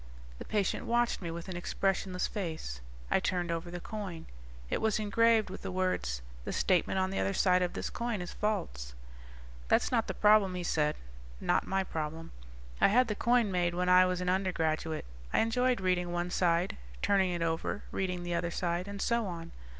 The 0.39 0.45
patient 0.45 0.87
watched 0.87 1.21
me 1.21 1.29
with 1.29 1.47
an 1.47 1.55
expressionless 1.55 2.25
face; 2.25 2.81
I 3.11 3.19
turned 3.19 3.51
over 3.51 3.69
the 3.69 3.79
coin. 3.79 4.25
It 4.67 4.81
was 4.81 4.97
engraved 4.97 5.51
with 5.51 5.61
the 5.61 5.69
words: 5.71 6.23
THE 6.43 6.51
STATEMENT 6.51 6.97
ON 6.97 7.11
THE 7.11 7.19
OTHER 7.19 7.35
SIDE 7.35 7.61
OF 7.61 7.73
THIS 7.73 7.91
COIN 7.91 8.19
IS 8.19 8.33
FALSE. 8.33 8.95
"That's 9.67 9.91
not 9.91 10.07
the 10.07 10.15
problem," 10.15 10.55
he 10.55 10.63
said, 10.63 10.95
"not 11.39 11.67
my 11.67 11.83
problem. 11.83 12.31
I 12.81 12.87
had 12.87 13.09
the 13.09 13.15
coin 13.15 13.51
made 13.51 13.75
when 13.75 13.89
I 13.89 14.07
was 14.07 14.21
an 14.21 14.27
undergraduate. 14.29 15.05
I 15.31 15.39
enjoyed 15.41 15.79
reading 15.79 16.11
one 16.11 16.31
side, 16.31 16.77
turning 17.03 17.29
it 17.29 17.43
over, 17.43 17.83
reading 17.91 18.23
the 18.23 18.33
other 18.33 18.49
side, 18.49 18.87
and 18.87 18.99
so 18.99 19.27
on. 19.27 19.51